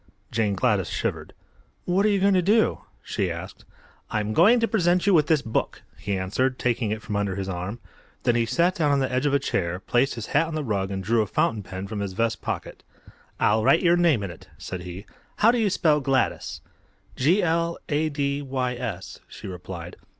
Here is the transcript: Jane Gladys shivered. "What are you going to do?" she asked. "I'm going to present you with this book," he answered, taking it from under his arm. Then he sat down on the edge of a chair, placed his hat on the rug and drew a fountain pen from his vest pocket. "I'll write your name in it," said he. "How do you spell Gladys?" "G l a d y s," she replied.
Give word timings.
Jane 0.31 0.55
Gladys 0.55 0.89
shivered. 0.89 1.31
"What 1.85 2.07
are 2.07 2.09
you 2.09 2.19
going 2.19 2.33
to 2.33 2.41
do?" 2.41 2.85
she 3.03 3.29
asked. 3.29 3.65
"I'm 4.09 4.33
going 4.33 4.59
to 4.59 4.67
present 4.67 5.05
you 5.05 5.13
with 5.13 5.27
this 5.27 5.43
book," 5.43 5.83
he 5.95 6.17
answered, 6.17 6.57
taking 6.57 6.89
it 6.89 7.03
from 7.03 7.15
under 7.15 7.35
his 7.35 7.47
arm. 7.47 7.77
Then 8.23 8.33
he 8.35 8.47
sat 8.47 8.73
down 8.73 8.91
on 8.91 8.97
the 8.97 9.11
edge 9.11 9.27
of 9.27 9.33
a 9.35 9.37
chair, 9.37 9.77
placed 9.79 10.15
his 10.15 10.25
hat 10.33 10.47
on 10.47 10.55
the 10.55 10.63
rug 10.63 10.89
and 10.89 11.03
drew 11.03 11.21
a 11.21 11.27
fountain 11.27 11.61
pen 11.61 11.85
from 11.85 11.99
his 11.99 12.13
vest 12.13 12.41
pocket. 12.41 12.81
"I'll 13.39 13.63
write 13.63 13.83
your 13.83 13.95
name 13.95 14.23
in 14.23 14.31
it," 14.31 14.49
said 14.57 14.81
he. 14.81 15.05
"How 15.35 15.51
do 15.51 15.59
you 15.59 15.69
spell 15.69 15.99
Gladys?" 15.99 16.61
"G 17.15 17.43
l 17.43 17.77
a 17.87 18.09
d 18.09 18.41
y 18.41 18.73
s," 18.73 19.19
she 19.27 19.45
replied. 19.47 19.97